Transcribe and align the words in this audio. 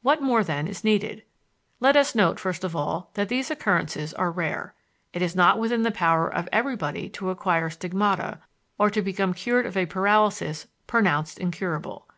What 0.00 0.22
more 0.22 0.42
then 0.42 0.66
is 0.68 0.84
needed? 0.84 1.22
Let 1.80 1.98
us 1.98 2.14
note 2.14 2.40
first 2.40 2.64
of 2.64 2.74
all 2.74 3.10
that 3.12 3.28
these 3.28 3.50
occurrences 3.50 4.14
are 4.14 4.30
rare. 4.30 4.72
It 5.12 5.20
is 5.20 5.36
not 5.36 5.58
within 5.58 5.82
the 5.82 5.90
power 5.90 6.26
of 6.32 6.48
everybody 6.50 7.10
to 7.10 7.28
acquire 7.28 7.68
stigmata 7.68 8.40
or 8.78 8.88
to 8.88 9.02
become 9.02 9.34
cured 9.34 9.66
of 9.66 9.76
a 9.76 9.84
paralysis 9.84 10.66
pronounced 10.86 11.36
incurable. 11.36 12.08